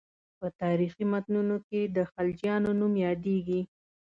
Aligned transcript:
په 0.39 0.47
تاریخي 0.61 1.03
متونو 1.11 1.57
کې 1.67 1.81
د 1.95 1.97
خلجیانو 2.11 2.69
نوم 2.79 2.93
یادېږي. 3.05 3.61